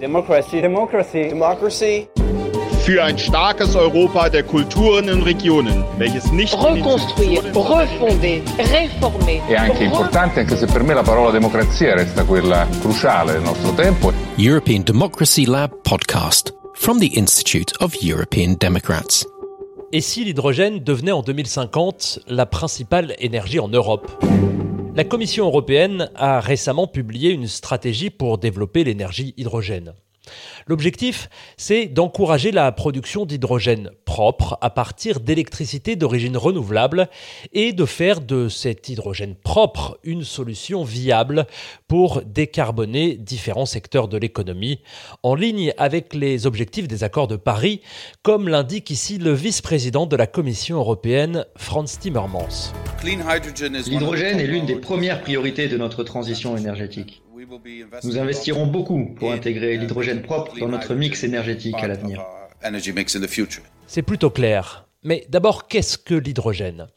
Democracy. 0.00 0.62
Democracy. 0.62 1.28
Democracy. 1.28 2.08
Für 2.84 3.04
ein 3.04 3.18
starkes 3.18 3.76
Europa 3.76 4.30
der 4.30 4.42
Kulturen 4.44 5.10
und 5.10 5.24
Regionen, 5.24 5.84
welches 5.98 6.32
nicht 6.32 6.54
Reconstruire, 6.54 7.42
refonder, 7.44 8.40
réformer. 8.56 9.46
È 9.46 9.56
anche 9.56 9.84
importante, 9.84 10.40
anche 10.40 10.56
se 10.56 10.64
per 10.64 10.82
me 10.82 10.94
la 10.94 11.02
parola 11.02 11.30
democrazia 11.30 11.94
resta 11.94 12.24
quella 12.24 12.66
cruciale 12.80 13.32
del 13.32 13.42
nostro 13.42 13.74
tempo. 13.74 14.10
European 14.36 14.82
Democracy 14.82 15.44
Lab 15.44 15.70
podcast 15.82 16.54
from 16.72 16.98
the 16.98 17.18
Institute 17.18 17.74
of 17.80 17.94
European 18.00 18.56
Democrats. 18.58 19.26
Et 19.92 20.00
si 20.00 20.24
l'hydrogène 20.24 20.78
devenait 20.82 21.12
en 21.12 21.20
2050 21.20 22.20
la 22.26 22.46
principale 22.46 23.14
énergie 23.18 23.60
en 23.60 23.68
Europe? 23.68 24.10
La 24.96 25.04
Commission 25.04 25.46
européenne 25.46 26.10
a 26.16 26.40
récemment 26.40 26.88
publié 26.88 27.30
une 27.30 27.46
stratégie 27.46 28.10
pour 28.10 28.38
développer 28.38 28.82
l'énergie 28.82 29.34
hydrogène. 29.36 29.94
L'objectif, 30.66 31.28
c'est 31.56 31.86
d'encourager 31.86 32.52
la 32.52 32.70
production 32.72 33.26
d'hydrogène 33.26 33.90
propre 34.04 34.58
à 34.60 34.70
partir 34.70 35.20
d'électricité 35.20 35.96
d'origine 35.96 36.36
renouvelable 36.36 37.08
et 37.52 37.72
de 37.72 37.84
faire 37.84 38.20
de 38.20 38.48
cet 38.48 38.88
hydrogène 38.88 39.34
propre 39.34 39.98
une 40.04 40.24
solution 40.24 40.84
viable 40.84 41.46
pour 41.88 42.22
décarboner 42.22 43.16
différents 43.16 43.66
secteurs 43.66 44.08
de 44.08 44.18
l'économie, 44.18 44.80
en 45.22 45.34
ligne 45.34 45.72
avec 45.78 46.14
les 46.14 46.46
objectifs 46.46 46.88
des 46.88 47.04
accords 47.04 47.28
de 47.28 47.36
Paris, 47.36 47.80
comme 48.22 48.48
l'indique 48.48 48.90
ici 48.90 49.18
le 49.18 49.32
vice-président 49.32 50.06
de 50.06 50.16
la 50.16 50.26
Commission 50.26 50.76
européenne, 50.76 51.46
Franz 51.56 51.98
Timmermans. 51.98 52.72
L'hydrogène 53.02 54.40
est 54.40 54.46
l'une 54.46 54.66
des 54.66 54.76
premières 54.76 55.22
priorités 55.22 55.68
de 55.68 55.76
notre 55.76 56.04
transition 56.04 56.56
énergétique. 56.56 57.22
Nous 58.04 58.18
investirons 58.18 58.66
beaucoup 58.66 59.14
pour 59.16 59.32
intégrer 59.32 59.76
l'hydrogène 59.76 60.22
propre 60.22 60.58
dans 60.58 60.68
notre 60.68 60.94
mix 60.94 61.24
énergétique 61.24 61.76
à 61.78 61.88
l'avenir. 61.88 62.24
C'est 63.86 64.02
plutôt 64.02 64.30
clair. 64.30 64.86
Mais 65.02 65.26
d'abord, 65.28 65.66
qu'est-ce 65.66 65.96
que 65.96 66.14
l'hydrogène? 66.14 66.88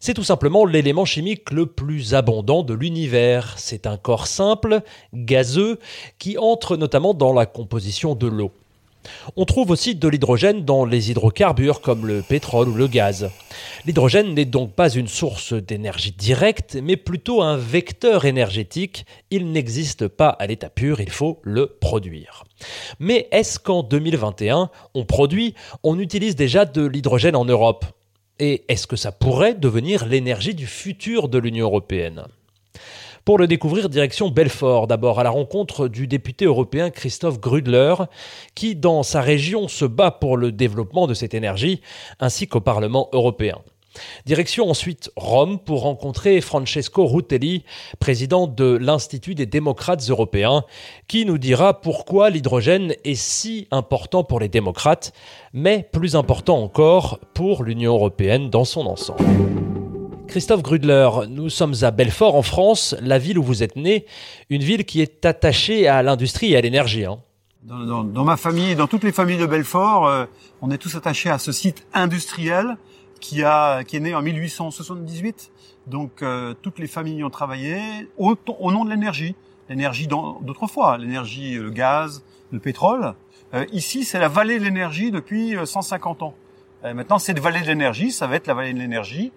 C'est 0.00 0.14
tout 0.14 0.24
simplement 0.24 0.64
l'élément 0.64 1.04
chimique 1.04 1.50
le 1.52 1.66
plus 1.66 2.14
abondant 2.14 2.62
de 2.62 2.74
l'univers. 2.74 3.54
C'est 3.58 3.86
un 3.86 3.96
corps 3.96 4.26
simple, 4.26 4.82
gazeux, 5.14 5.78
qui 6.18 6.36
entre 6.38 6.76
notamment 6.76 7.14
dans 7.14 7.32
la 7.32 7.46
composition 7.46 8.14
de 8.14 8.26
l'eau. 8.26 8.52
On 9.36 9.44
trouve 9.44 9.70
aussi 9.70 9.94
de 9.94 10.08
l'hydrogène 10.08 10.64
dans 10.64 10.84
les 10.84 11.10
hydrocarbures 11.10 11.80
comme 11.80 12.06
le 12.06 12.22
pétrole 12.22 12.68
ou 12.68 12.74
le 12.74 12.86
gaz. 12.86 13.30
L'hydrogène 13.84 14.34
n'est 14.34 14.44
donc 14.44 14.72
pas 14.72 14.90
une 14.90 15.08
source 15.08 15.52
d'énergie 15.52 16.12
directe, 16.12 16.76
mais 16.82 16.96
plutôt 16.96 17.42
un 17.42 17.56
vecteur 17.56 18.24
énergétique. 18.24 19.06
Il 19.30 19.52
n'existe 19.52 20.08
pas 20.08 20.28
à 20.28 20.46
l'état 20.46 20.70
pur, 20.70 21.00
il 21.00 21.10
faut 21.10 21.40
le 21.42 21.66
produire. 21.66 22.44
Mais 22.98 23.28
est-ce 23.30 23.58
qu'en 23.58 23.82
2021, 23.82 24.70
on 24.94 25.04
produit, 25.04 25.54
on 25.82 25.98
utilise 25.98 26.36
déjà 26.36 26.64
de 26.64 26.84
l'hydrogène 26.84 27.36
en 27.36 27.44
Europe? 27.44 27.84
Et 28.38 28.64
est-ce 28.68 28.86
que 28.86 28.96
ça 28.96 29.12
pourrait 29.12 29.54
devenir 29.54 30.06
l'énergie 30.06 30.54
du 30.54 30.66
futur 30.66 31.28
de 31.28 31.38
l'Union 31.38 31.66
européenne? 31.66 32.26
Pour 33.26 33.38
le 33.38 33.48
découvrir, 33.48 33.88
direction 33.88 34.30
Belfort, 34.30 34.86
d'abord 34.86 35.18
à 35.18 35.24
la 35.24 35.30
rencontre 35.30 35.88
du 35.88 36.06
député 36.06 36.44
européen 36.44 36.90
Christophe 36.90 37.40
Grudler, 37.40 37.96
qui 38.54 38.76
dans 38.76 39.02
sa 39.02 39.20
région 39.20 39.66
se 39.66 39.84
bat 39.84 40.12
pour 40.12 40.36
le 40.36 40.52
développement 40.52 41.08
de 41.08 41.12
cette 41.12 41.34
énergie, 41.34 41.80
ainsi 42.20 42.46
qu'au 42.46 42.60
Parlement 42.60 43.08
européen. 43.12 43.58
Direction 44.26 44.70
ensuite 44.70 45.10
Rome 45.16 45.58
pour 45.58 45.82
rencontrer 45.82 46.40
Francesco 46.40 47.04
Rutelli, 47.04 47.64
président 47.98 48.46
de 48.46 48.78
l'Institut 48.80 49.34
des 49.34 49.46
démocrates 49.46 50.08
européens, 50.08 50.62
qui 51.08 51.24
nous 51.24 51.38
dira 51.38 51.80
pourquoi 51.80 52.30
l'hydrogène 52.30 52.94
est 53.04 53.16
si 53.16 53.66
important 53.72 54.22
pour 54.22 54.38
les 54.38 54.48
démocrates, 54.48 55.12
mais 55.52 55.88
plus 55.90 56.14
important 56.14 56.62
encore 56.62 57.18
pour 57.34 57.64
l'Union 57.64 57.94
européenne 57.94 58.50
dans 58.50 58.64
son 58.64 58.86
ensemble. 58.86 59.65
Christophe 60.28 60.62
Grudler, 60.62 61.08
nous 61.28 61.48
sommes 61.48 61.74
à 61.82 61.90
Belfort 61.90 62.34
en 62.34 62.42
France, 62.42 62.94
la 63.00 63.18
ville 63.18 63.38
où 63.38 63.42
vous 63.42 63.62
êtes 63.62 63.76
né, 63.76 64.06
une 64.50 64.62
ville 64.62 64.84
qui 64.84 65.00
est 65.00 65.24
attachée 65.24 65.88
à 65.88 66.02
l'industrie 66.02 66.52
et 66.52 66.56
à 66.56 66.60
l'énergie. 66.60 67.04
Hein. 67.04 67.18
Dans, 67.62 68.24
ma 68.24 68.36
famille, 68.36 68.74
dans 68.76 68.86
toutes 68.86 69.04
les 69.04 69.12
familles 69.12 69.38
de 69.38 69.46
Belfort, 69.46 70.06
euh, 70.06 70.26
on 70.62 70.70
est 70.70 70.78
tous 70.78 70.94
attachés 70.94 71.30
à 71.30 71.38
ce 71.38 71.52
site 71.52 71.86
industriel 71.94 72.76
qui 73.20 73.42
a 73.42 73.82
qui 73.84 73.96
est 73.96 74.00
né 74.00 74.14
en 74.14 74.22
1878. 74.22 75.50
Donc 75.86 76.22
euh, 76.22 76.54
toutes 76.60 76.78
les 76.78 76.86
familles 76.86 77.16
y 77.16 77.24
ont 77.24 77.30
travaillé 77.30 77.78
au, 78.18 78.36
nom 78.70 78.84
de 78.84 78.90
l'énergie, 78.90 79.34
l'énergie 79.68 80.06
d'autrefois, 80.06 80.98
l'énergie, 80.98 81.54
le 81.54 81.70
gaz, 81.70 82.22
le 82.52 82.58
pétrole. 82.58 83.14
Euh, 83.54 83.64
ici, 83.72 84.04
c'est 84.04 84.18
la 84.18 84.28
vallée 84.28 84.58
de 84.58 84.64
l'énergie 84.64 85.10
depuis 85.10 85.56
150 85.64 86.22
ans. 86.22 86.34
maintenant, 86.82 87.18
cette 87.18 87.38
vallée 87.40 87.62
de 87.62 87.66
l'énergie, 87.66 88.12
ça 88.12 88.26
va 88.26 88.36
être 88.36 88.46
la 88.46 88.54
vallée 88.54 88.74
de 88.74 88.78
l'énergie 88.78 89.32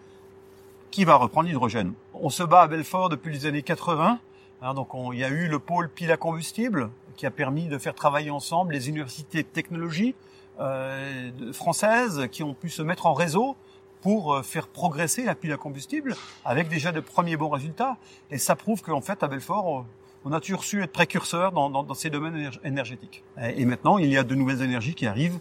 qui 0.91 1.05
va 1.05 1.15
reprendre 1.15 1.47
l'hydrogène. 1.47 1.93
On 2.13 2.29
se 2.29 2.43
bat 2.43 2.61
à 2.61 2.67
Belfort 2.67 3.09
depuis 3.09 3.31
les 3.31 3.45
années 3.45 3.61
80. 3.61 4.19
Hein, 4.61 4.73
donc 4.73 4.89
il 5.13 5.19
y 5.19 5.23
a 5.23 5.29
eu 5.29 5.47
le 5.47 5.59
pôle 5.59 5.89
pile 5.89 6.11
à 6.11 6.17
combustible 6.17 6.89
qui 7.15 7.25
a 7.25 7.31
permis 7.31 7.67
de 7.67 7.77
faire 7.77 7.95
travailler 7.95 8.31
ensemble 8.31 8.73
les 8.73 8.89
universités 8.89 9.43
de 9.43 9.47
technologie 9.47 10.15
euh, 10.59 11.31
françaises 11.53 12.27
qui 12.31 12.43
ont 12.43 12.53
pu 12.53 12.69
se 12.69 12.81
mettre 12.81 13.05
en 13.05 13.13
réseau 13.13 13.55
pour 14.01 14.33
euh, 14.33 14.41
faire 14.41 14.67
progresser 14.67 15.23
la 15.23 15.35
pile 15.35 15.53
à 15.53 15.57
combustible 15.57 16.15
avec 16.43 16.67
déjà 16.67 16.91
de 16.91 16.99
premiers 16.99 17.37
bons 17.37 17.49
résultats. 17.49 17.97
Et 18.31 18.37
ça 18.37 18.55
prouve 18.55 18.81
qu'en 18.81 19.01
fait 19.01 19.23
à 19.23 19.27
Belfort, 19.27 19.85
on 20.25 20.31
a 20.33 20.39
toujours 20.39 20.63
su 20.63 20.83
être 20.83 20.91
précurseur 20.91 21.51
dans, 21.51 21.69
dans, 21.69 21.83
dans 21.83 21.93
ces 21.93 22.09
domaines 22.09 22.51
énergétiques. 22.63 23.23
Et 23.55 23.65
maintenant, 23.65 23.97
il 23.97 24.09
y 24.09 24.17
a 24.17 24.23
de 24.23 24.35
nouvelles 24.35 24.61
énergies 24.61 24.95
qui 24.95 25.07
arrivent 25.07 25.39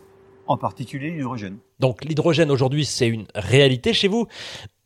en 0.48 0.56
particulier 0.56 1.10
l'hydrogène. 1.10 1.58
Donc 1.78 2.04
l'hydrogène 2.04 2.50
aujourd'hui 2.50 2.84
c'est 2.84 3.06
une 3.06 3.26
réalité 3.34 3.92
chez 3.92 4.08
vous, 4.08 4.26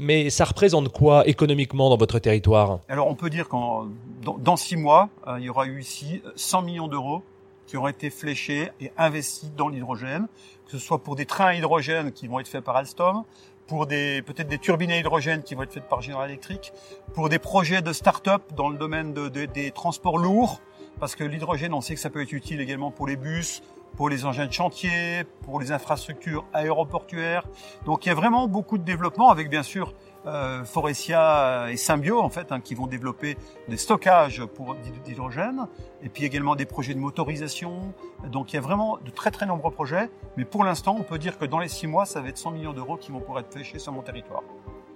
mais 0.02 0.30
ça 0.30 0.44
représente 0.44 0.88
quoi 0.88 1.26
économiquement 1.28 1.88
dans 1.88 1.96
votre 1.96 2.18
territoire? 2.18 2.80
Alors 2.88 3.06
on 3.06 3.14
peut 3.14 3.30
dire 3.30 3.48
qu'en 3.48 3.86
dans, 4.22 4.56
six 4.56 4.76
mois, 4.76 5.08
euh, 5.28 5.38
il 5.38 5.44
y 5.44 5.48
aura 5.48 5.66
eu 5.66 5.80
ici 5.80 6.22
100 6.34 6.62
millions 6.62 6.88
d'euros 6.88 7.22
qui 7.66 7.76
auront 7.76 7.88
été 7.88 8.10
fléchés 8.10 8.70
et 8.80 8.90
investis 8.98 9.50
dans 9.56 9.68
l'hydrogène, 9.68 10.26
que 10.66 10.72
ce 10.72 10.78
soit 10.78 10.98
pour 10.98 11.14
des 11.14 11.24
trains 11.24 11.46
à 11.46 11.54
hydrogène 11.54 12.12
qui 12.12 12.26
vont 12.26 12.40
être 12.40 12.48
faits 12.48 12.64
par 12.64 12.76
Alstom, 12.76 13.22
pour 13.68 13.86
des 13.86 14.22
peut-être 14.22 14.48
des 14.48 14.58
turbines 14.58 14.90
à 14.90 14.98
hydrogène 14.98 15.42
qui 15.42 15.54
vont 15.54 15.62
être 15.62 15.72
faites 15.72 15.88
par 15.88 16.02
General 16.02 16.28
Electric, 16.28 16.72
pour 17.14 17.28
des 17.28 17.38
projets 17.38 17.80
de 17.80 17.92
start-up 17.92 18.42
dans 18.56 18.68
le 18.68 18.76
domaine 18.76 19.14
des 19.14 19.70
transports 19.70 20.18
lourds, 20.18 20.60
parce 20.98 21.14
que 21.14 21.22
l'hydrogène, 21.24 21.72
on 21.72 21.80
sait 21.80 21.94
que 21.94 22.00
ça 22.00 22.10
peut 22.10 22.22
être 22.22 22.32
utile 22.32 22.60
également 22.60 22.90
pour 22.90 23.06
les 23.06 23.16
bus, 23.16 23.62
pour 23.96 24.08
les 24.08 24.24
engins 24.24 24.46
de 24.46 24.52
chantier, 24.52 25.24
pour 25.42 25.60
les 25.60 25.72
infrastructures 25.72 26.44
aéroportuaires. 26.52 27.44
Donc 27.84 28.06
il 28.06 28.08
y 28.08 28.12
a 28.12 28.14
vraiment 28.14 28.48
beaucoup 28.48 28.78
de 28.78 28.84
développement 28.84 29.30
avec 29.30 29.50
bien 29.50 29.62
sûr 29.62 29.94
euh, 30.26 30.64
Forestia 30.64 31.66
et 31.70 31.76
Symbio 31.76 32.20
en 32.20 32.28
fait 32.28 32.52
hein, 32.52 32.60
qui 32.60 32.74
vont 32.74 32.86
développer 32.86 33.36
des 33.68 33.76
stockages 33.76 34.44
pour 34.44 34.76
d'hydrogène 35.04 35.66
et 36.02 36.08
puis 36.08 36.24
également 36.24 36.54
des 36.54 36.66
projets 36.66 36.94
de 36.94 37.00
motorisation. 37.00 37.92
Donc 38.30 38.52
il 38.52 38.56
y 38.56 38.58
a 38.58 38.62
vraiment 38.62 38.98
de 39.04 39.10
très 39.10 39.30
très 39.30 39.46
nombreux 39.46 39.72
projets, 39.72 40.10
mais 40.36 40.44
pour 40.44 40.64
l'instant 40.64 40.96
on 40.98 41.02
peut 41.02 41.18
dire 41.18 41.38
que 41.38 41.44
dans 41.44 41.58
les 41.58 41.68
six 41.68 41.86
mois 41.86 42.06
ça 42.06 42.20
va 42.20 42.28
être 42.28 42.38
100 42.38 42.52
millions 42.52 42.72
d'euros 42.72 42.96
qui 42.96 43.10
vont 43.10 43.20
pouvoir 43.20 43.40
être 43.40 43.52
fléchés 43.52 43.78
sur 43.78 43.92
mon 43.92 44.02
territoire. 44.02 44.42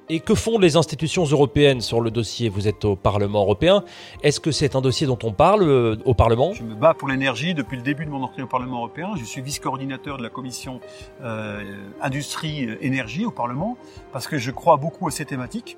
Et 0.09 0.21
que 0.21 0.34
font 0.34 0.59
les 0.59 0.77
institutions 0.77 1.25
européennes 1.25 1.81
sur 1.81 2.00
le 2.00 2.12
dossier 2.12 2.49
Vous 2.49 2.69
êtes 2.69 2.84
au 2.84 2.94
Parlement 2.94 3.41
européen. 3.41 3.83
Est-ce 4.22 4.39
que 4.39 4.53
c'est 4.53 4.77
un 4.77 4.81
dossier 4.81 5.06
dont 5.06 5.19
on 5.25 5.33
parle 5.33 5.62
euh, 5.62 5.97
au 6.05 6.15
Parlement? 6.15 6.53
Je 6.53 6.62
me 6.62 6.75
bats 6.75 6.94
pour 6.94 7.09
l'énergie 7.09 7.55
depuis 7.55 7.77
le 7.77 7.83
début 7.83 8.06
de 8.06 8.11
mon 8.11 8.22
entrée 8.22 8.43
au 8.43 8.47
Parlement 8.47 8.78
européen. 8.78 9.11
Je 9.17 9.25
suis 9.25 9.43
vice-coordinateur 9.43 10.17
de 10.17 10.22
la 10.22 10.28
commission 10.28 10.81
euh, 11.22 11.62
industrie-énergie 12.00 13.25
au 13.25 13.33
Parlement 13.33 13.77
parce 14.12 14.28
que 14.28 14.39
je 14.39 14.53
crois 14.53 14.77
beaucoup 14.77 15.09
à 15.09 15.11
ces 15.11 15.25
thématiques. 15.25 15.77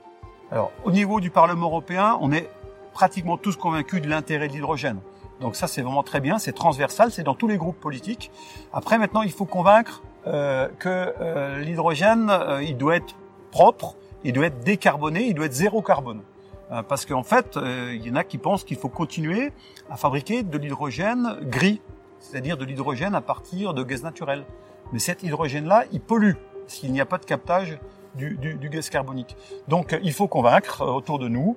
Alors, 0.51 0.73
au 0.85 0.91
niveau 0.91 1.21
du 1.21 1.31
Parlement 1.31 1.67
européen, 1.67 2.19
on 2.21 2.31
est 2.31 2.51
pratiquement 2.93 3.39
tous 3.39 3.57
convaincus 3.57 4.03
de 4.03 4.09
l'intérêt 4.09 4.49
de 4.49 4.53
l'hydrogène. 4.53 5.01
Donc 5.41 5.57
ça, 5.57 5.67
c'est 5.69 5.83
vraiment 5.83 6.03
très 6.03 6.21
bien, 6.21 6.39
c'est 6.39 6.53
transversal, 6.53 7.11
c'est 7.13 7.23
dans 7.23 7.35
tous 7.35 7.49
les 7.49 7.57
groupes 7.57 7.79
politiques. 7.79 8.31
Après, 8.73 8.99
maintenant, 8.99 9.23
il 9.23 9.31
faut 9.31 9.45
convaincre 9.45 10.03
euh, 10.27 10.69
que 10.79 11.15
euh, 11.21 11.61
l'hydrogène, 11.61 12.29
euh, 12.29 12.63
il 12.63 12.77
doit 12.77 12.97
être 12.97 13.15
propre, 13.51 13.95
il 14.25 14.33
doit 14.33 14.47
être 14.47 14.61
décarboné, 14.61 15.27
il 15.27 15.35
doit 15.35 15.47
être 15.47 15.53
zéro 15.53 15.83
carbone. 15.83 16.23
Euh, 16.71 16.83
parce 16.83 17.07
qu'en 17.07 17.23
fait, 17.23 17.57
euh, 17.57 17.95
il 17.95 18.07
y 18.07 18.11
en 18.11 18.17
a 18.17 18.25
qui 18.25 18.39
pensent 18.39 18.65
qu'il 18.65 18.77
faut 18.77 18.89
continuer 18.89 19.53
à 19.91 19.97
fabriquer 19.97 20.43
de 20.43 20.59
l'hydrogène 20.59 21.39
gris, 21.43 21.81
c'est-à-dire 22.21 22.57
de 22.57 22.65
l'hydrogène 22.65 23.15
à 23.15 23.21
partir 23.21 23.73
de 23.75 23.83
gaz 23.83 24.03
naturel. 24.03 24.45
Mais 24.93 24.99
cet 24.99 25.23
hydrogène-là, 25.23 25.85
il 25.93 26.01
pollue 26.01 26.35
s'il 26.67 26.93
n'y 26.93 27.01
a 27.01 27.07
pas 27.07 27.19
de 27.19 27.25
captage 27.25 27.79
du, 28.15 28.37
gaz 28.71 28.91
carbonique. 28.91 29.37
Donc 29.69 29.99
il 30.03 30.13
faut 30.13 30.29
convaincre 30.29 30.83
euh, 30.83 30.93
autour 30.93 31.19
de 31.19 31.29
nous 31.29 31.57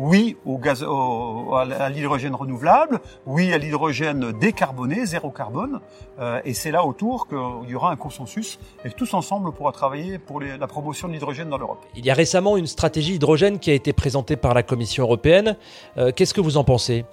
oui 0.00 0.36
au 0.46 0.56
gaz, 0.56 0.82
à 0.82 1.88
l'hydrogène 1.90 2.34
renouvelable, 2.34 3.00
oui 3.26 3.52
à 3.52 3.58
l'hydrogène 3.58 4.32
décarboné, 4.32 5.04
zéro 5.04 5.30
carbone, 5.30 5.80
euh, 6.18 6.40
et 6.44 6.54
c'est 6.54 6.70
là 6.70 6.86
autour 6.86 7.28
qu'il 7.28 7.68
y 7.70 7.74
aura 7.74 7.92
un 7.92 7.96
consensus 7.96 8.58
et 8.84 8.88
que 8.88 8.94
tous 8.94 9.12
ensemble 9.12 9.50
on 9.50 9.52
pourra 9.52 9.72
travailler 9.72 10.18
pour 10.18 10.40
la 10.40 10.66
promotion 10.66 11.06
de 11.06 11.12
l'hydrogène 11.12 11.50
dans 11.50 11.58
l'Europe. 11.58 11.84
Il 11.94 12.04
y 12.04 12.10
a 12.10 12.14
récemment 12.14 12.56
une 12.56 12.66
stratégie 12.66 13.14
hydrogène 13.16 13.58
qui 13.58 13.70
a 13.70 13.74
été 13.74 13.92
présentée 13.92 14.36
par 14.36 14.54
la 14.54 14.62
Commission 14.62 15.04
européenne. 15.04 15.56
Euh, 15.98 16.12
qu'est-ce 16.16 16.32
que 16.32 16.40
vous 16.40 16.56
en 16.56 16.64
pensez? 16.64 17.04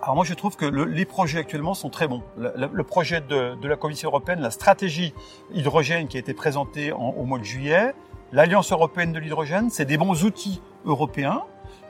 Alors 0.00 0.14
moi 0.14 0.24
je 0.24 0.34
trouve 0.34 0.56
que 0.56 0.64
les 0.64 1.04
projets 1.04 1.40
actuellement 1.40 1.74
sont 1.74 1.90
très 1.90 2.06
bons. 2.06 2.22
Le, 2.38 2.82
projet 2.84 3.20
de, 3.20 3.66
la 3.66 3.76
Commission 3.76 4.08
européenne, 4.08 4.40
la 4.40 4.50
stratégie 4.50 5.12
hydrogène 5.52 6.06
qui 6.08 6.16
a 6.16 6.20
été 6.20 6.32
présentée 6.32 6.92
au 6.92 7.24
mois 7.24 7.38
de 7.38 7.44
juillet, 7.44 7.92
l'Alliance 8.32 8.72
européenne 8.72 9.12
de 9.12 9.18
l'hydrogène, 9.18 9.68
c'est 9.68 9.84
des 9.84 9.98
bons 9.98 10.24
outils 10.24 10.62
européens. 10.86 11.42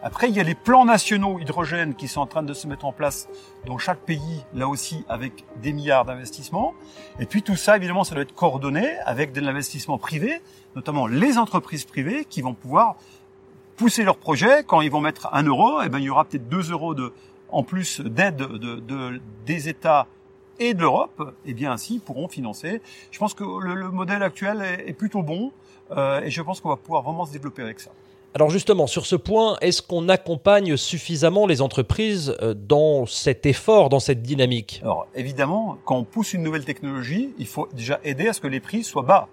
Après, 0.03 0.31
il 0.31 0.35
y 0.35 0.41
a 0.41 0.43
les 0.43 0.55
plans 0.55 0.87
nationaux 0.87 1.39
hydrogène 1.39 1.95
qui 1.95 2.09
sont 2.09 2.23
en 2.23 2.27
train 2.27 2.43
de 2.43 2.55
se 2.55 2.67
mettre 2.67 2.87
en 2.87 2.93
place 2.93 3.29
dans 3.67 3.77
chaque 3.77 4.01
pays, 4.01 4.45
là 4.55 4.67
aussi 4.67 5.05
avec 5.11 5.45
des 5.61 5.75
milliards 5.75 6.07
d'investissements. 6.07 6.75
Et 7.19 7.27
puis 7.27 7.43
tout 7.43 7.57
ça, 7.57 7.77
évidemment, 7.77 8.03
ça 8.03 8.15
doit 8.15 8.23
être 8.23 8.35
coordonné 8.35 8.97
avec 9.05 9.33
de 9.33 9.43
l'investissement 9.43 9.99
privé, 9.99 10.41
notamment 10.75 11.07
les 11.07 11.37
entreprises 11.37 11.85
privées 11.85 12.25
qui 12.25 12.41
vont 12.41 12.55
pouvoir 12.55 12.97
pousser 13.77 14.03
leurs 14.03 14.17
projets. 14.17 14.65
Quand 14.67 14.81
ils 14.81 14.91
vont 14.91 15.03
mettre 15.03 15.29
un 15.33 15.43
euro, 15.43 15.83
eh 15.83 15.91
ben, 15.91 15.99
il 15.99 16.05
y 16.05 16.11
aura 16.11 16.25
peut-être 16.25 16.49
deux 16.49 16.71
euros 16.71 16.95
de, 16.95 17.13
en 17.51 17.63
plus 17.63 18.01
d'aide 18.01 18.37
de, 18.37 19.21
des 19.45 19.69
États 19.69 20.07
et 20.59 20.73
de 20.73 20.81
l'Europe, 20.81 21.35
eh 21.45 21.53
bien 21.53 21.73
ainsi 21.73 21.99
pourront 21.99 22.29
financer. 22.29 22.81
Je 23.11 23.19
pense 23.19 23.35
que 23.35 23.45
le, 23.45 23.91
modèle 23.91 24.23
actuel 24.23 24.63
est, 24.63 24.95
plutôt 24.95 25.23
bon 25.23 25.53
euh, 25.91 26.23
et 26.23 26.31
je 26.31 26.41
pense 26.41 26.61
qu'on 26.61 26.71
va 26.71 26.77
pouvoir 26.77 27.03
vraiment 27.03 27.27
se 27.27 27.33
développer 27.33 27.63
avec 27.63 27.81
ça. 27.81 27.91
Alors 28.33 28.49
justement, 28.49 28.87
sur 28.87 29.07
ce 29.07 29.17
point, 29.17 29.57
est-ce 29.61 29.83
qu'on 29.83 30.09
accompagne 30.09 30.77
suffisamment 30.77 31.47
les 31.47 31.63
entreprises 31.63 32.37
euh, 32.43 32.55
dans 32.55 33.05
cet 33.05 33.45
effort, 33.45 33.89
dans 33.89 33.99
cette 33.99 34.23
dynamique? 34.23 34.81
Alors 34.85 35.09
évidemment, 35.17 35.79
quand 35.85 35.97
on 35.97 36.05
pousse 36.05 36.33
une 36.33 36.45
nouvelle 36.45 36.65
technologie, 36.65 37.35
il 37.39 37.47
faut 37.49 37.69
déjà 37.73 37.99
aider 38.05 38.29
à 38.29 38.33
ce 38.33 38.41
que 38.41 38.47
les 38.47 38.61
prix 38.61 38.85
soient 38.85 39.03
bas. 39.03 39.29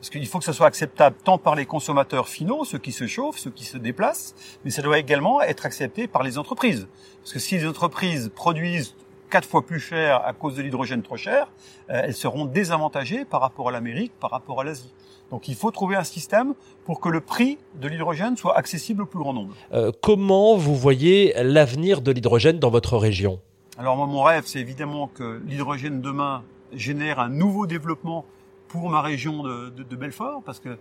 Parce 0.00 0.10
qu'il 0.10 0.26
faut 0.26 0.38
que 0.40 0.44
ça 0.44 0.52
soit 0.52 0.66
acceptable 0.66 1.16
tant 1.22 1.38
par 1.38 1.54
les 1.54 1.64
consommateurs 1.66 2.28
finaux, 2.28 2.64
ceux 2.64 2.78
qui 2.78 2.90
se 2.90 3.06
chauffent, 3.06 3.38
ceux 3.38 3.50
qui 3.50 3.64
se 3.64 3.76
déplacent, 3.76 4.34
mais 4.64 4.70
ça 4.70 4.82
doit 4.82 4.98
également 4.98 5.42
être 5.42 5.64
accepté 5.64 6.08
par 6.08 6.24
les 6.24 6.36
entreprises. 6.36 6.88
Parce 7.20 7.34
que 7.34 7.38
si 7.38 7.56
les 7.56 7.68
entreprises 7.68 8.32
produisent 8.34 8.96
quatre 9.30 9.48
fois 9.48 9.64
plus 9.64 9.78
cher 9.78 10.24
à 10.24 10.32
cause 10.32 10.56
de 10.56 10.62
l'hydrogène 10.62 11.02
trop 11.02 11.16
cher, 11.16 11.52
euh, 11.90 12.02
elles 12.04 12.14
seront 12.14 12.46
désavantagées 12.46 13.24
par 13.24 13.42
rapport 13.42 13.68
à 13.68 13.72
l'Amérique, 13.72 14.12
par 14.18 14.30
rapport 14.30 14.60
à 14.60 14.64
l'Asie. 14.64 14.92
Donc 15.30 15.48
il 15.48 15.54
faut 15.54 15.70
trouver 15.70 15.96
un 15.96 16.04
système 16.04 16.54
pour 16.84 17.00
que 17.00 17.08
le 17.08 17.20
prix 17.20 17.58
de 17.80 17.88
l'hydrogène 17.88 18.36
soit 18.36 18.56
accessible 18.56 19.02
au 19.02 19.06
plus 19.06 19.18
grand 19.18 19.32
nombre. 19.32 19.54
Euh, 19.72 19.92
comment 20.00 20.56
vous 20.56 20.74
voyez 20.74 21.32
l'avenir 21.42 22.00
de 22.00 22.10
l'hydrogène 22.10 22.58
dans 22.58 22.70
votre 22.70 22.96
région? 22.96 23.40
Alors 23.78 23.96
moi, 23.96 24.06
mon 24.06 24.22
rêve, 24.22 24.44
c'est 24.46 24.60
évidemment 24.60 25.08
que 25.08 25.40
l'hydrogène 25.46 26.00
demain 26.00 26.42
génère 26.72 27.18
un 27.20 27.28
nouveau 27.28 27.66
développement 27.66 28.24
pour 28.68 28.90
ma 28.90 29.00
région 29.00 29.42
de, 29.42 29.70
de, 29.70 29.82
de 29.82 29.96
Belfort, 29.96 30.42
parce 30.44 30.60
que 30.60 30.78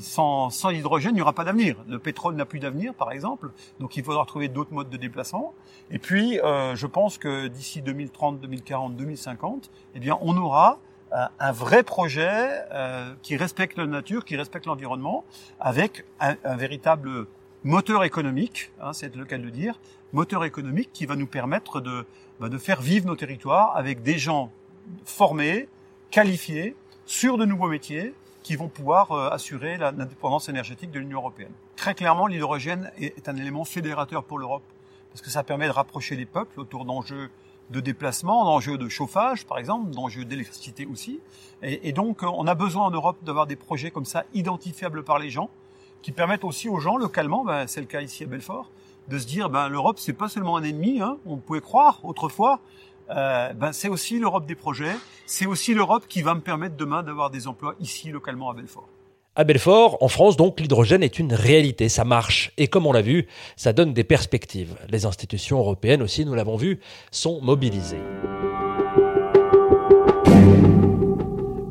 sans, 0.00 0.50
sans 0.50 0.70
l'hydrogène, 0.70 1.12
il 1.12 1.16
n'y 1.16 1.22
aura 1.22 1.32
pas 1.32 1.44
d'avenir. 1.44 1.76
Le 1.88 1.98
pétrole 1.98 2.34
n'a 2.34 2.44
plus 2.44 2.58
d'avenir, 2.58 2.94
par 2.94 3.12
exemple, 3.12 3.50
donc 3.80 3.96
il 3.96 4.04
faudra 4.04 4.24
trouver 4.24 4.48
d'autres 4.48 4.72
modes 4.72 4.90
de 4.90 4.96
déplacement. 4.96 5.54
Et 5.90 5.98
puis, 5.98 6.40
euh, 6.40 6.74
je 6.76 6.86
pense 6.86 7.18
que 7.18 7.48
d'ici 7.48 7.82
2030, 7.82 8.40
2040, 8.40 8.96
2050, 8.96 9.70
eh 9.94 10.00
bien, 10.00 10.18
on 10.20 10.36
aura 10.36 10.78
un, 11.12 11.28
un 11.38 11.52
vrai 11.52 11.82
projet 11.82 12.64
euh, 12.72 13.14
qui 13.22 13.36
respecte 13.36 13.76
la 13.76 13.86
nature, 13.86 14.24
qui 14.24 14.36
respecte 14.36 14.66
l'environnement, 14.66 15.24
avec 15.60 16.04
un, 16.20 16.36
un, 16.44 16.56
véritable 16.56 17.26
moteur 17.64 18.04
économique, 18.04 18.70
hein, 18.80 18.92
c'est 18.92 19.14
le 19.14 19.24
cas 19.24 19.38
de 19.38 19.42
le 19.42 19.50
dire, 19.50 19.78
moteur 20.12 20.44
économique 20.44 20.90
qui 20.92 21.06
va 21.06 21.16
nous 21.16 21.26
permettre 21.26 21.80
de, 21.80 22.06
bah, 22.40 22.48
de 22.48 22.58
faire 22.58 22.80
vivre 22.80 23.06
nos 23.06 23.16
territoires 23.16 23.76
avec 23.76 24.02
des 24.02 24.18
gens 24.18 24.50
formés, 25.04 25.68
qualifiés, 26.10 26.76
sur 27.06 27.38
de 27.38 27.44
nouveaux 27.44 27.68
métiers 27.68 28.14
qui 28.42 28.56
vont 28.56 28.68
pouvoir 28.68 29.12
euh, 29.12 29.28
assurer 29.30 29.76
l'indépendance 29.76 30.48
énergétique 30.48 30.90
de 30.90 30.98
l'Union 30.98 31.18
européenne. 31.18 31.52
Très 31.76 31.94
clairement, 31.94 32.26
l'hydrogène 32.26 32.90
est 32.98 33.28
un 33.28 33.36
élément 33.36 33.64
fédérateur 33.64 34.24
pour 34.24 34.38
l'Europe, 34.38 34.64
parce 35.10 35.20
que 35.20 35.30
ça 35.30 35.42
permet 35.42 35.66
de 35.66 35.72
rapprocher 35.72 36.16
les 36.16 36.26
peuples 36.26 36.58
autour 36.58 36.84
d'enjeux 36.84 37.30
de 37.72 37.80
déplacement, 37.80 38.44
d'enjeux 38.44 38.78
de 38.78 38.88
chauffage, 38.88 39.46
par 39.46 39.58
exemple, 39.58 39.90
d'enjeux 39.90 40.24
d'électricité 40.24 40.86
aussi. 40.86 41.20
Et, 41.62 41.92
donc, 41.92 42.22
on 42.22 42.46
a 42.46 42.54
besoin 42.54 42.86
en 42.86 42.90
Europe 42.90 43.16
d'avoir 43.22 43.46
des 43.46 43.56
projets 43.56 43.90
comme 43.90 44.04
ça, 44.04 44.24
identifiables 44.34 45.02
par 45.02 45.18
les 45.18 45.30
gens, 45.30 45.48
qui 46.02 46.12
permettent 46.12 46.44
aussi 46.44 46.68
aux 46.68 46.78
gens, 46.78 46.96
localement, 46.96 47.44
ben, 47.44 47.66
c'est 47.66 47.80
le 47.80 47.86
cas 47.86 48.02
ici 48.02 48.24
à 48.24 48.26
Belfort, 48.26 48.68
de 49.08 49.18
se 49.18 49.26
dire, 49.26 49.48
ben, 49.48 49.68
l'Europe, 49.68 49.98
c'est 49.98 50.12
pas 50.12 50.28
seulement 50.28 50.56
un 50.56 50.62
ennemi, 50.62 51.00
hein, 51.00 51.18
on 51.24 51.36
pouvait 51.36 51.60
croire 51.60 52.00
autrefois, 52.04 52.60
euh, 53.10 53.52
ben 53.52 53.72
c'est 53.72 53.88
aussi 53.88 54.18
l'Europe 54.18 54.46
des 54.46 54.54
projets, 54.54 54.96
c'est 55.26 55.46
aussi 55.46 55.74
l'Europe 55.74 56.04
qui 56.08 56.22
va 56.22 56.34
me 56.34 56.40
permettre 56.40 56.76
demain 56.76 57.02
d'avoir 57.02 57.30
des 57.30 57.46
emplois 57.46 57.74
ici 57.80 58.10
localement 58.10 58.50
à 58.50 58.54
Belfort. 58.54 58.88
À 59.34 59.44
Belfort, 59.44 59.96
en 60.02 60.08
France, 60.08 60.36
donc, 60.36 60.60
l'hydrogène 60.60 61.02
est 61.02 61.18
une 61.18 61.32
réalité, 61.32 61.88
ça 61.88 62.04
marche. 62.04 62.52
Et 62.58 62.68
comme 62.68 62.86
on 62.86 62.92
l'a 62.92 63.00
vu, 63.00 63.28
ça 63.56 63.72
donne 63.72 63.94
des 63.94 64.04
perspectives. 64.04 64.76
Les 64.90 65.06
institutions 65.06 65.58
européennes 65.58 66.02
aussi, 66.02 66.26
nous 66.26 66.34
l'avons 66.34 66.56
vu, 66.56 66.80
sont 67.10 67.40
mobilisées. 67.40 68.02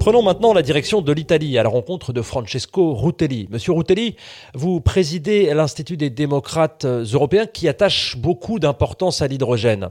Prenons 0.01 0.24
maintenant 0.24 0.51
la 0.51 0.63
direction 0.63 1.03
de 1.03 1.13
l'Italie 1.13 1.59
à 1.59 1.63
la 1.63 1.69
rencontre 1.69 2.12
de 2.12 2.24
Francesco 2.24 2.95
Rutelli. 2.95 3.48
Monsieur 3.51 3.74
Rutelli, 3.74 4.15
vous 4.56 4.81
présidez 4.81 5.53
l'Institut 5.53 5.95
des 5.95 6.09
démocrates 6.09 6.86
européens 6.86 7.45
qui 7.45 7.68
attache 7.68 8.18
beaucoup 8.18 8.57
d'importance 8.57 9.21
à 9.21 9.27
l'hydrogène. 9.27 9.89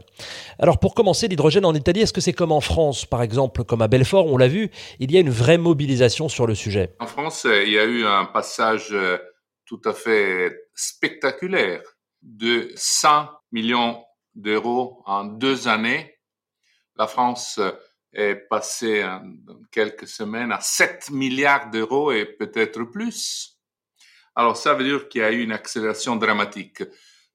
Alors 0.59 0.81
pour 0.81 0.97
commencer, 0.97 1.29
l'hydrogène 1.29 1.65
en 1.65 1.75
Italie, 1.75 2.01
est-ce 2.01 2.12
que 2.12 2.21
c'est 2.21 2.33
comme 2.33 2.51
en 2.51 2.61
France, 2.61 3.07
par 3.07 3.23
exemple, 3.23 3.62
comme 3.62 3.83
à 3.83 3.87
Belfort, 3.87 4.27
on 4.27 4.37
l'a 4.37 4.49
vu, 4.49 4.73
il 4.99 5.12
y 5.12 5.17
a 5.17 5.21
une 5.21 5.31
vraie 5.31 5.59
mobilisation 5.59 6.29
sur 6.29 6.49
le 6.49 6.57
sujet? 6.57 6.97
En 6.99 7.07
France, 7.07 7.47
il 7.49 7.71
y 7.71 7.79
a 7.79 7.85
eu 7.85 8.05
un 8.05 8.25
passage 8.25 8.89
euh, 8.91 9.17
tout 9.65 9.81
à 9.85 9.93
fait 9.93 10.53
spectaculaire 10.75 11.83
de 12.23 12.73
100 12.75 13.29
millions 13.53 14.03
d'euros 14.35 15.05
en 15.07 15.23
deux 15.23 15.69
années. 15.69 16.17
La 16.97 17.07
France 17.07 17.61
est 18.12 18.35
passé 18.35 19.05
en 19.05 19.23
quelques 19.71 20.09
semaines 20.09 20.53
à 20.53 20.61
7 20.61 21.11
milliards 21.11 21.71
d'euros 21.71 22.12
et 22.12 22.25
peut-être 22.25 22.83
plus. 22.85 23.59
Alors 24.35 24.57
ça 24.57 24.75
veut 24.75 24.85
dire 24.85 25.09
qu'il 25.09 25.21
y 25.21 25.25
a 25.25 25.33
eu 25.33 25.43
une 25.43 25.53
accélération 25.53 26.17
dramatique. 26.17 26.83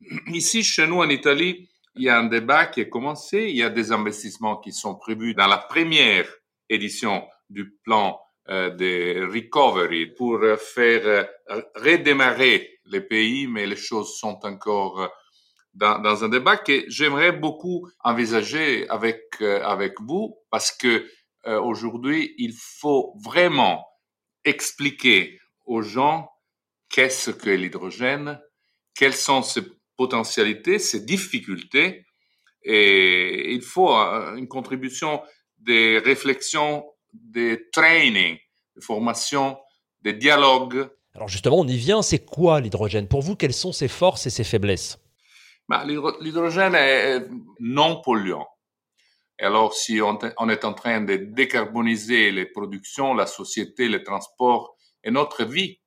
Ici, 0.28 0.64
chez 0.64 0.88
nous 0.88 0.98
en 0.98 1.10
Italie, 1.10 1.70
il 1.96 2.04
y 2.04 2.10
a 2.10 2.20
un 2.20 2.26
débat 2.26 2.66
qui 2.66 2.82
est 2.82 2.90
commencé, 2.90 3.46
il 3.50 3.56
y 3.56 3.64
a 3.64 3.70
des 3.70 3.92
investissements 3.92 4.58
qui 4.58 4.74
sont 4.74 4.96
prévus 4.96 5.34
dans 5.34 5.48
la 5.48 5.58
première 5.58 6.28
édition 6.70 7.26
du 7.50 7.72
plan 7.84 8.20
euh, 8.50 8.70
de 8.70 9.32
recovery 9.32 10.08
pour 10.08 10.40
faire 10.60 11.28
euh, 11.50 11.62
redémarrer 11.76 12.80
les 12.86 13.02
pays, 13.02 13.48
mais 13.48 13.66
les 13.66 13.76
choses 13.76 14.18
sont 14.18 14.40
encore 14.44 15.10
dans, 15.76 16.24
un 16.24 16.30
débat 16.30 16.58
que 16.58 16.86
j'aimerais 16.88 17.34
beaucoup 17.34 17.88
envisager 18.04 18.88
avec 18.90 19.22
euh, 19.42 19.62
avec 19.64 19.94
vous 20.02 20.38
parce 20.50 20.72
que 20.72 21.06
euh, 21.46 21.60
aujourd'hui 21.60 22.34
il 22.38 22.54
faut 22.54 23.14
vraiment 23.24 23.86
expliquer 24.46 25.40
aux 25.66 25.82
gens 25.82 26.30
qu'est-ce 26.90 27.32
que 27.32 27.50
l'hydrogène, 27.50 28.40
quelles 28.94 29.14
sont 29.14 29.42
ses 29.42 29.64
potentialités, 29.98 30.80
ses 30.80 31.02
difficultés, 31.02 32.06
et 32.64 33.54
il 33.54 33.62
faut 33.62 33.94
euh, 33.96 34.36
une 34.36 34.48
contribution 34.48 35.22
des 35.58 36.00
réflexions, 36.00 36.86
des 37.14 37.70
trainings, 37.72 38.38
des 38.76 38.82
formations, 38.82 39.58
des 40.02 40.14
dialogues. 40.14 40.90
Alors 41.14 41.28
justement, 41.28 41.60
on 41.60 41.68
y 41.68 41.78
vient, 41.78 42.02
c'est 42.02 42.26
quoi 42.26 42.62
l'hydrogène? 42.62 43.08
Pour 43.08 43.22
vous, 43.22 43.36
quelles 43.36 43.54
sont 43.54 43.72
ses 43.72 43.88
forces 43.88 44.28
et 44.28 44.30
ses 44.30 44.44
faiblesses? 44.44 45.00
L'hydrogène 45.70 46.76
est 46.76 47.28
non 47.60 48.02
polluant. 48.02 48.48
Et 49.40 49.44
alors, 49.44 49.74
si 49.74 50.02
on, 50.02 50.18
est 50.50 50.66
en 50.66 50.74
train 50.74 51.02
de 51.02 51.16
décarboniser 51.16 52.32
les 52.32 52.46
productions, 52.46 53.14
la 53.14 53.26
société, 53.26 53.90
les 53.90 54.04
transports 54.04 54.76
et 55.04 55.12
notre 55.12 55.44
vie 55.44 55.80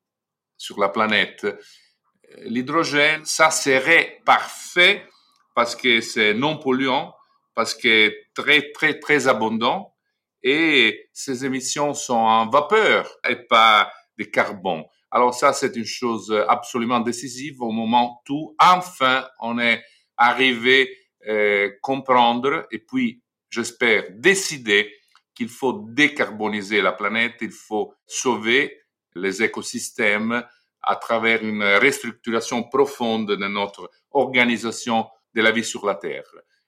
sur 0.56 0.78
la 0.78 0.90
planète, 0.90 1.47
l'hydrogène, 2.42 3.25
ça 3.25 3.50
serait 3.50 4.20
parfait 4.26 5.06
parce 5.54 5.75
que 5.75 6.00
c'est 6.00 6.35
non 6.35 6.58
polluant, 6.58 7.14
parce 7.54 7.75
que 7.75 8.14
très, 8.35 8.70
très, 8.73 8.99
très 8.99 9.28
abondant 9.28 9.94
et 10.42 11.08
ses 11.12 11.44
émissions 11.44 11.94
sont 11.94 12.14
en 12.14 12.49
vapeur 12.49 13.08
et 13.28 13.37
pas 13.37 13.90
de 14.18 14.25
carbone. 14.25 14.85
Alors 15.10 15.34
ça, 15.34 15.52
c'est 15.52 15.74
une 15.76 15.86
chose 15.86 16.34
absolument 16.48 17.00
décisive 17.00 17.62
au 17.62 17.70
moment 17.70 18.22
où 18.28 18.54
enfin 18.58 19.26
on 19.40 19.58
est 19.58 19.82
arrivé 20.16 20.96
à 21.26 21.30
euh, 21.30 21.70
comprendre 21.82 22.66
et 22.70 22.78
puis, 22.78 23.22
j'espère, 23.50 24.04
décider 24.10 24.92
qu'il 25.34 25.48
faut 25.48 25.84
décarboniser 25.88 26.82
la 26.82 26.92
planète, 26.92 27.36
il 27.40 27.52
faut 27.52 27.94
sauver 28.06 28.80
les 29.14 29.42
écosystèmes 29.42 30.44
à 30.82 30.96
travers 30.96 31.42
une 31.42 31.62
restructuration 31.62 32.64
profonde 32.64 33.30
de 33.30 33.46
notre 33.46 33.90
organisation 34.10 35.06
de 35.34 35.42
la 35.42 35.50
vie 35.50 35.64
sur 35.64 35.86
la 35.86 35.94
Terre. 35.94 36.24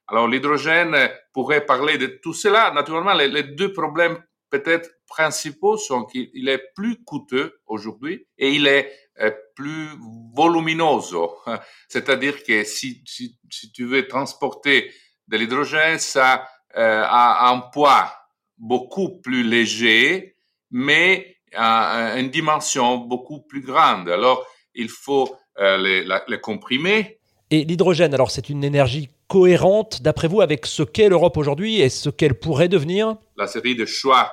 Alors 0.07 0.27
l'hydrogène 0.27 1.11
pourrait 1.33 1.65
parler 1.65 1.97
de 1.97 2.07
tout 2.07 2.35
cela. 2.35 2.73
Naturellement, 2.73 3.15
les 3.15 3.43
deux 3.43 3.73
problèmes 3.73 4.19
peut-être 4.51 4.91
principaux 5.07 5.77
sont 5.77 6.05
qu'il 6.05 6.49
est 6.49 6.63
plus 6.75 7.03
coûteux 7.05 7.61
aujourd'hui 7.67 8.27
et 8.39 8.51
il 8.51 8.67
est 8.67 8.93
euh, 9.21 9.31
plus 9.55 9.89
volumineux. 10.35 11.01
C'est-à-dire 11.89 12.43
que 12.43 12.65
si, 12.65 13.03
si, 13.07 13.39
si, 13.51 13.73
tu 13.73 13.85
veux 13.85 14.07
transporter 14.07 14.93
de 15.29 15.37
l'hydrogène, 15.37 15.99
ça 15.99 16.49
euh, 16.77 17.03
a 17.05 17.51
un 17.51 17.61
poids 17.61 18.13
beaucoup 18.59 19.21
plus 19.21 19.43
léger, 19.43 20.37
mais 20.71 21.37
à 21.55 22.15
une 22.19 22.31
dimension 22.31 22.99
beaucoup 22.99 23.41
plus 23.41 23.61
grande. 23.61 24.09
Alors, 24.09 24.47
il 24.75 24.89
faut 24.89 25.37
euh, 25.59 25.77
les, 25.79 26.07
les 26.29 26.41
comprimer. 26.41 27.19
Et 27.51 27.65
l'hydrogène, 27.65 28.15
alors 28.15 28.31
c'est 28.31 28.49
une 28.49 28.63
énergie 28.63 29.11
cohérente, 29.27 30.03
d'après 30.03 30.29
vous, 30.29 30.41
avec 30.41 30.67
ce 30.67 30.83
qu'est 30.83 31.09
l'Europe 31.09 31.37
aujourd'hui 31.37 31.81
et 31.81 31.89
ce 31.89 32.11
qu'elle 32.11 32.39
pourrait 32.39 32.69
devenir? 32.69 33.17
La 33.37 33.49
série 33.49 33.75
de 33.75 33.87
choix 33.87 34.33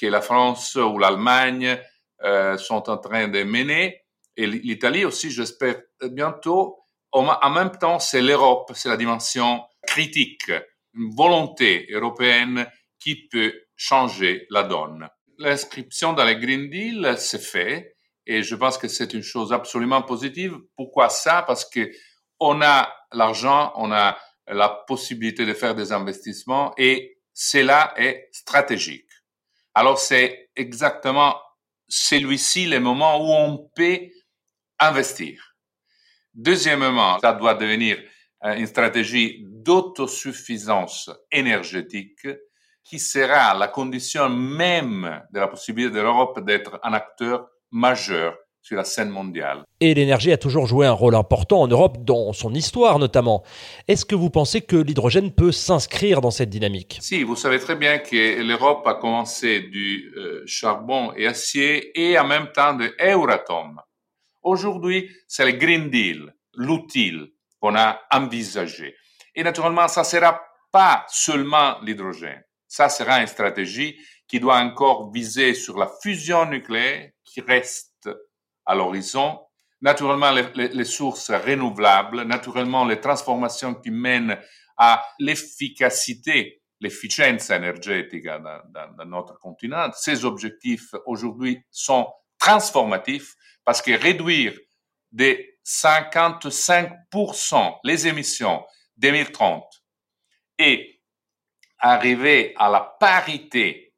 que 0.00 0.06
la 0.06 0.20
France 0.20 0.76
ou 0.76 0.98
l'Allemagne 0.98 1.78
euh, 2.22 2.56
sont 2.56 2.88
en 2.88 2.96
train 2.96 3.28
de 3.28 3.42
mener, 3.42 4.00
et 4.36 4.46
l'Italie 4.46 5.04
aussi, 5.04 5.30
j'espère 5.30 5.82
bientôt, 6.02 6.78
en 7.12 7.50
même 7.50 7.72
temps, 7.72 7.98
c'est 7.98 8.22
l'Europe, 8.22 8.70
c'est 8.74 8.88
la 8.88 8.96
dimension 8.96 9.64
critique, 9.86 10.50
une 10.94 11.14
volonté 11.14 11.88
européenne 11.90 12.66
qui 12.98 13.28
peut 13.28 13.52
changer 13.76 14.46
la 14.50 14.62
donne. 14.62 15.08
L'inscription 15.38 16.12
dans 16.12 16.24
le 16.24 16.34
Green 16.34 16.70
Deal, 16.70 17.14
c'est 17.18 17.42
fait 17.42 17.96
et 18.26 18.42
je 18.42 18.54
pense 18.54 18.78
que 18.78 18.88
c'est 18.88 19.12
une 19.12 19.22
chose 19.22 19.52
absolument 19.52 20.02
positive. 20.02 20.56
Pourquoi 20.76 21.08
ça? 21.08 21.42
Parce 21.42 21.68
que 21.68 21.90
on 22.38 22.62
a 22.62 22.94
l'argent, 23.12 23.72
on 23.76 23.90
a 23.90 24.16
la 24.46 24.68
possibilité 24.86 25.44
de 25.44 25.54
faire 25.54 25.74
des 25.74 25.92
investissements 25.92 26.72
et 26.78 27.18
cela 27.34 27.92
est 27.96 28.28
stratégique. 28.32 29.09
Alors 29.74 29.98
c'est 29.98 30.50
exactement 30.56 31.36
celui-ci 31.88 32.66
le 32.66 32.80
moment 32.80 33.18
où 33.18 33.32
on 33.32 33.70
peut 33.74 34.08
investir. 34.78 35.56
Deuxièmement, 36.34 37.18
ça 37.18 37.32
doit 37.32 37.54
devenir 37.54 37.98
euh, 38.44 38.54
une 38.54 38.66
stratégie 38.66 39.44
d'autosuffisance 39.46 41.10
énergétique 41.30 42.26
qui 42.82 42.98
sera 42.98 43.54
la 43.54 43.68
condition 43.68 44.28
même 44.28 45.22
de 45.30 45.40
la 45.40 45.48
possibilité 45.48 45.94
de 45.94 46.00
l'Europe 46.00 46.40
d'être 46.44 46.80
un 46.82 46.92
acteur 46.92 47.48
majeur 47.70 48.36
sur 48.62 48.76
la 48.76 48.84
scène 48.84 49.08
mondiale. 49.08 49.64
Et 49.80 49.94
l'énergie 49.94 50.32
a 50.32 50.36
toujours 50.36 50.66
joué 50.66 50.86
un 50.86 50.92
rôle 50.92 51.14
important 51.14 51.62
en 51.62 51.68
Europe, 51.68 52.04
dans 52.04 52.32
son 52.32 52.54
histoire 52.54 52.98
notamment. 52.98 53.42
Est-ce 53.88 54.04
que 54.04 54.14
vous 54.14 54.30
pensez 54.30 54.60
que 54.60 54.76
l'hydrogène 54.76 55.32
peut 55.32 55.52
s'inscrire 55.52 56.20
dans 56.20 56.30
cette 56.30 56.50
dynamique? 56.50 56.98
Si, 57.00 57.22
vous 57.22 57.36
savez 57.36 57.58
très 57.58 57.76
bien 57.76 57.98
que 57.98 58.42
l'Europe 58.42 58.86
a 58.86 58.94
commencé 58.94 59.60
du 59.60 60.12
euh, 60.16 60.42
charbon 60.46 61.12
et 61.16 61.26
acier 61.26 61.98
et 61.98 62.18
en 62.18 62.26
même 62.26 62.52
temps 62.52 62.74
de 62.74 62.94
Euratom. 63.00 63.80
Aujourd'hui, 64.42 65.10
c'est 65.26 65.44
le 65.44 65.52
Green 65.52 65.90
Deal, 65.90 66.34
l'outil 66.54 67.12
qu'on 67.60 67.76
a 67.76 68.00
envisagé. 68.12 68.94
Et 69.34 69.42
naturellement, 69.42 69.88
ça 69.88 70.00
ne 70.00 70.06
sera 70.06 70.40
pas 70.72 71.04
seulement 71.08 71.76
l'hydrogène. 71.82 72.42
Ça 72.66 72.88
sera 72.88 73.20
une 73.20 73.26
stratégie 73.26 73.96
qui 74.28 74.38
doit 74.38 74.58
encore 74.58 75.10
viser 75.10 75.54
sur 75.54 75.76
la 75.76 75.90
fusion 76.02 76.46
nucléaire 76.46 77.10
qui 77.24 77.40
reste 77.40 77.89
à 78.70 78.74
l'horizon, 78.76 79.40
naturellement 79.80 80.30
les, 80.30 80.84
sources 80.84 81.32
renouvelables, 81.32 82.22
naturellement 82.22 82.84
les 82.84 83.00
transformations 83.00 83.74
qui 83.74 83.90
mènent 83.90 84.38
à 84.76 85.04
l'efficacité, 85.18 86.62
l'efficience 86.78 87.50
énergétique 87.50 88.26
dans, 88.26 88.60
dans, 88.96 89.04
notre 89.06 89.36
continent. 89.40 89.90
Ces 89.92 90.24
objectifs 90.24 90.94
aujourd'hui 91.04 91.60
sont 91.68 92.06
transformatifs 92.38 93.34
parce 93.64 93.82
que 93.82 93.90
réduire 93.90 94.56
de 95.10 95.36
55% 95.66 97.78
les 97.82 98.06
émissions 98.06 98.64
2030 98.98 99.64
et 100.58 101.02
arriver 101.80 102.54
à 102.56 102.68
la 102.68 102.82
parité 103.00 103.96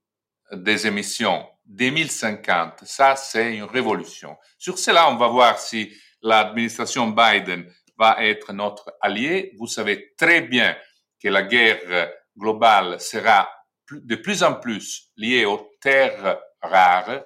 des 0.50 0.87
émissions 0.87 1.47
2050, 1.73 2.85
ça 2.85 3.17
c'est 3.17 3.57
une 3.57 3.64
révolution. 3.64 4.37
Sur 4.59 4.79
cela, 4.79 5.11
on 5.11 5.17
va 5.17 5.29
voir 5.29 5.59
si 5.59 5.93
l'administration 6.21 7.09
Biden 7.09 7.71
va 7.99 8.17
être 8.25 8.52
notre 8.52 8.95
allié. 9.00 9.52
Vous 9.59 9.67
savez 9.67 10.12
très 10.17 10.43
bien 10.43 10.76
que 11.21 11.29
la 11.29 11.43
guerre 11.43 12.11
globale 12.37 13.00
sera 13.00 13.49
de 13.91 14.17
plus 14.17 14.43
en 14.43 14.55
plus 14.55 15.11
liée 15.17 15.45
aux 15.45 15.71
terres 15.81 16.38
rares. 16.61 17.23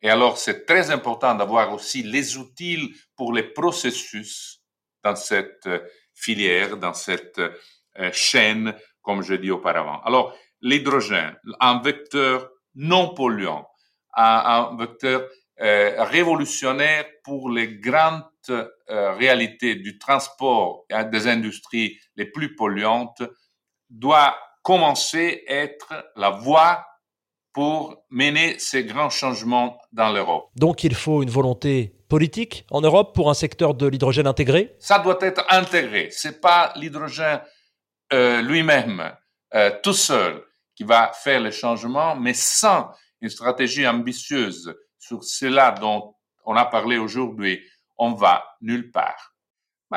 Et 0.00 0.10
alors, 0.10 0.38
c'est 0.38 0.64
très 0.64 0.90
important 0.90 1.34
d'avoir 1.34 1.72
aussi 1.72 2.02
les 2.02 2.36
outils 2.36 2.94
pour 3.16 3.32
les 3.32 3.42
processus 3.42 4.62
dans 5.02 5.16
cette 5.16 5.68
filière, 6.14 6.76
dans 6.76 6.94
cette 6.94 7.38
euh, 7.38 8.12
chaîne 8.12 8.74
comme 9.02 9.22
je 9.22 9.34
dis 9.34 9.50
auparavant. 9.50 10.00
Alors, 10.02 10.36
l'hydrogène, 10.60 11.36
un 11.60 11.80
vecteur 11.80 12.50
non 12.74 13.14
polluant, 13.14 13.68
un, 14.14 14.76
vecteur 14.78 15.28
euh, 15.60 16.04
révolutionnaire 16.04 17.04
pour 17.24 17.50
les 17.50 17.78
grandes 17.78 18.24
euh, 18.50 19.12
réalités 19.14 19.74
du 19.74 19.98
transport 19.98 20.84
et 20.88 21.04
des 21.04 21.26
industries 21.26 21.98
les 22.16 22.26
plus 22.26 22.54
polluantes, 22.54 23.22
doit 23.90 24.36
commencer 24.62 25.44
à 25.48 25.54
être 25.54 26.12
la 26.16 26.30
voie 26.30 26.84
pour 27.52 28.04
mener 28.10 28.58
ces 28.58 28.84
grands 28.84 29.10
changements 29.10 29.78
dans 29.92 30.12
l'Europe. 30.12 30.50
Donc 30.54 30.84
il 30.84 30.94
faut 30.94 31.22
une 31.22 31.30
volonté 31.30 31.92
politique 32.08 32.64
en 32.70 32.80
Europe 32.80 33.14
pour 33.14 33.30
un 33.30 33.34
secteur 33.34 33.74
de 33.74 33.86
l'hydrogène 33.86 34.26
intégré? 34.26 34.76
Ça 34.78 34.98
doit 34.98 35.18
être 35.20 35.44
intégré. 35.50 36.08
C'est 36.10 36.40
pas 36.40 36.72
l'hydrogène 36.76 37.40
euh, 38.12 38.40
lui-même, 38.42 39.12
euh, 39.54 39.70
tout 39.82 39.92
seul, 39.92 40.42
qui 40.78 40.84
va 40.84 41.10
faire 41.12 41.40
le 41.40 41.50
changement, 41.50 42.14
mais 42.14 42.34
sans 42.34 42.92
une 43.20 43.28
stratégie 43.28 43.84
ambitieuse 43.84 44.72
sur 44.96 45.24
cela 45.24 45.72
dont 45.72 46.14
on 46.44 46.54
a 46.54 46.66
parlé 46.66 46.98
aujourd'hui, 46.98 47.60
on 47.96 48.12
va 48.12 48.44
nulle 48.60 48.92
part. 48.92 49.34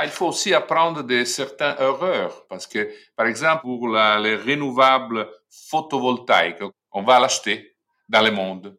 il 0.03 0.09
faut 0.09 0.29
aussi 0.29 0.55
apprendre 0.55 1.03
de 1.03 1.23
certaines 1.23 1.75
erreurs, 1.79 2.47
parce 2.47 2.65
que, 2.65 2.91
par 3.15 3.27
exemple, 3.27 3.61
pour 3.61 3.89
les 3.89 4.35
renouvelables 4.35 5.29
photovoltaïques, 5.69 6.63
on 6.91 7.03
va 7.03 7.19
l'acheter 7.19 7.75
dans 8.09 8.23
le 8.23 8.31
monde. 8.31 8.75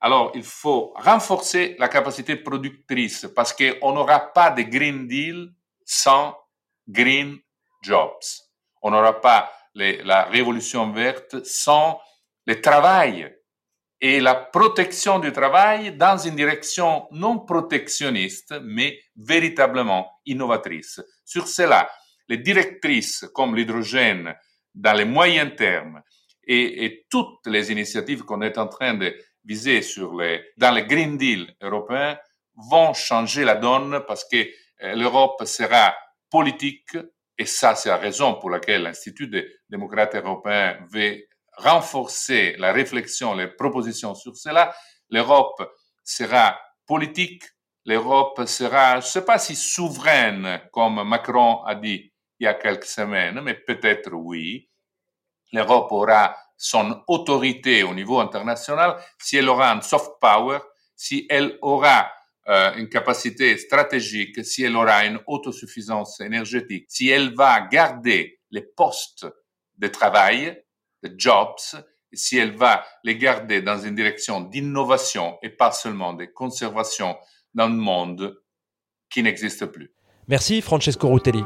Alors, 0.00 0.30
il 0.36 0.44
faut 0.44 0.94
renforcer 0.94 1.74
la 1.80 1.88
capacité 1.88 2.36
productrice, 2.36 3.26
parce 3.34 3.52
qu'on 3.52 3.92
n'aura 3.92 4.20
pas 4.20 4.50
de 4.50 4.62
Green 4.62 5.08
Deal 5.08 5.52
sans 5.84 6.32
Green 6.86 7.38
Jobs. 7.82 8.22
On 8.82 8.92
n'aura 8.92 9.20
pas 9.20 9.50
la 9.74 10.24
révolution 10.24 10.92
verte 10.92 11.44
sans 11.44 12.00
le 12.46 12.60
travail 12.60 13.32
et 14.00 14.20
la 14.20 14.34
protection 14.34 15.18
du 15.18 15.32
travail 15.32 15.96
dans 15.96 16.16
une 16.16 16.34
direction 16.34 17.06
non 17.10 17.38
protectionniste, 17.40 18.54
mais 18.62 18.98
véritablement 19.14 20.10
innovatrice. 20.24 21.00
Sur 21.24 21.46
cela, 21.46 21.90
les 22.28 22.38
directrices 22.38 23.26
comme 23.34 23.54
l'hydrogène 23.54 24.34
dans 24.74 24.94
les 24.94 25.04
moyens 25.04 25.54
termes 25.56 26.02
et, 26.46 27.06
toutes 27.10 27.46
les 27.46 27.70
initiatives 27.70 28.22
qu'on 28.22 28.40
est 28.40 28.58
en 28.58 28.66
train 28.66 28.94
de 28.94 29.14
viser 29.44 29.80
dans 30.56 30.74
le 30.74 30.82
Green 30.82 31.16
Deal 31.16 31.54
européen 31.60 32.18
vont 32.54 32.94
changer 32.94 33.44
la 33.44 33.54
donne 33.54 34.02
parce 34.06 34.24
que 34.24 34.48
euh, 34.82 34.94
l'Europe 34.94 35.44
sera 35.44 35.94
politique, 36.30 36.96
et 37.40 37.46
ça, 37.46 37.74
c'est 37.74 37.88
la 37.88 37.96
raison 37.96 38.34
pour 38.34 38.50
laquelle 38.50 38.82
l'Institut 38.82 39.26
des 39.26 39.48
démocrates 39.70 40.14
européens 40.14 40.76
veut 40.92 41.26
renforcer 41.56 42.54
la 42.58 42.70
réflexion, 42.70 43.32
les 43.32 43.48
propositions 43.48 44.14
sur 44.14 44.36
cela. 44.36 44.74
L'Europe 45.08 45.66
sera 46.04 46.60
politique, 46.86 47.44
l'Europe 47.86 48.44
sera, 48.46 49.00
je 49.00 49.06
ne 49.06 49.10
sais 49.10 49.24
pas 49.24 49.38
si 49.38 49.56
souveraine, 49.56 50.60
comme 50.70 51.02
Macron 51.08 51.64
a 51.64 51.76
dit 51.76 52.12
il 52.38 52.44
y 52.44 52.46
a 52.46 52.52
quelques 52.52 52.84
semaines, 52.84 53.40
mais 53.40 53.54
peut-être 53.54 54.12
oui. 54.12 54.68
L'Europe 55.50 55.90
aura 55.92 56.36
son 56.58 57.02
autorité 57.06 57.84
au 57.84 57.94
niveau 57.94 58.20
international 58.20 59.02
si 59.18 59.38
elle 59.38 59.48
aura 59.48 59.72
un 59.72 59.80
soft 59.80 60.20
power, 60.20 60.58
si 60.94 61.26
elle 61.30 61.56
aura 61.62 62.12
euh, 62.48 62.74
une 62.76 62.88
capacité 62.88 63.56
stratégique, 63.58 64.44
si 64.44 64.64
elle 64.64 64.76
aura 64.76 65.04
une 65.04 65.20
autosuffisance 65.26 66.20
énergétique, 66.20 66.86
si 66.88 67.08
elle 67.08 67.34
va 67.34 67.68
garder 67.70 68.40
les 68.50 68.62
postes 68.62 69.26
de 69.78 69.88
travail, 69.88 70.62
de 71.02 71.14
jobs, 71.16 71.56
si 72.12 72.38
elle 72.38 72.56
va 72.56 72.84
les 73.04 73.16
garder 73.16 73.62
dans 73.62 73.78
une 73.78 73.94
direction 73.94 74.40
d'innovation 74.40 75.38
et 75.42 75.50
pas 75.50 75.72
seulement 75.72 76.12
de 76.12 76.24
conservation 76.24 77.16
dans 77.54 77.68
le 77.68 77.74
monde 77.74 78.40
qui 79.10 79.22
n'existe 79.22 79.66
plus. 79.66 79.92
Merci 80.28 80.60
Francesco 80.60 81.08
Rutelli. 81.08 81.44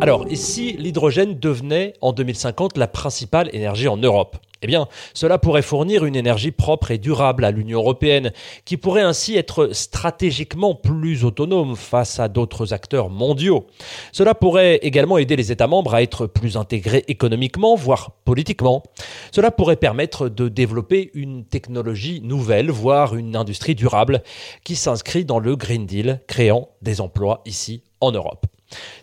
Alors, 0.00 0.26
et 0.28 0.36
si 0.36 0.72
l'hydrogène 0.72 1.38
devenait 1.38 1.94
en 2.02 2.12
2050 2.12 2.76
la 2.76 2.86
principale 2.86 3.48
énergie 3.54 3.88
en 3.88 3.96
Europe 3.96 4.36
Eh 4.66 4.68
bien, 4.68 4.88
cela 5.14 5.38
pourrait 5.38 5.62
fournir 5.62 6.04
une 6.04 6.16
énergie 6.16 6.50
propre 6.50 6.90
et 6.90 6.98
durable 6.98 7.44
à 7.44 7.52
l'Union 7.52 7.78
européenne, 7.78 8.32
qui 8.64 8.76
pourrait 8.76 9.02
ainsi 9.02 9.36
être 9.36 9.68
stratégiquement 9.72 10.74
plus 10.74 11.24
autonome 11.24 11.76
face 11.76 12.18
à 12.18 12.26
d'autres 12.26 12.72
acteurs 12.72 13.08
mondiaux. 13.08 13.68
Cela 14.10 14.34
pourrait 14.34 14.80
également 14.82 15.18
aider 15.18 15.36
les 15.36 15.52
États 15.52 15.68
membres 15.68 15.94
à 15.94 16.02
être 16.02 16.26
plus 16.26 16.56
intégrés 16.56 17.04
économiquement, 17.06 17.76
voire 17.76 18.10
politiquement. 18.24 18.82
Cela 19.30 19.52
pourrait 19.52 19.76
permettre 19.76 20.28
de 20.28 20.48
développer 20.48 21.12
une 21.14 21.44
technologie 21.44 22.20
nouvelle, 22.20 22.72
voire 22.72 23.14
une 23.14 23.36
industrie 23.36 23.76
durable, 23.76 24.24
qui 24.64 24.74
s'inscrit 24.74 25.24
dans 25.24 25.38
le 25.38 25.54
Green 25.54 25.86
Deal, 25.86 26.22
créant 26.26 26.70
des 26.82 27.00
emplois 27.00 27.42
ici 27.46 27.84
en 28.00 28.10
Europe. 28.10 28.46